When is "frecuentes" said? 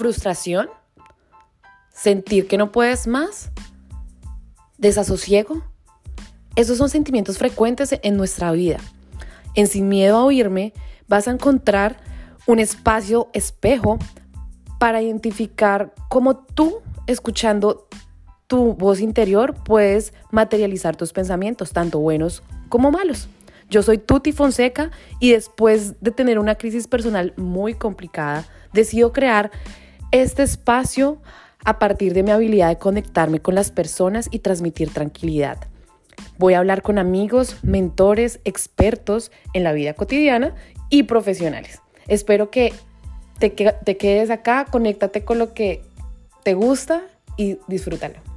7.36-7.94